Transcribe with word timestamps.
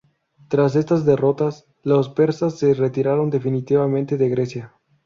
Tras 0.47 0.75
estas 0.75 1.05
derrotas, 1.05 1.67
los 1.83 2.09
persas 2.09 2.57
se 2.57 2.73
retiraron 2.73 3.29
definitivamente 3.29 4.17
de 4.17 4.29
Grecia. 4.29 4.73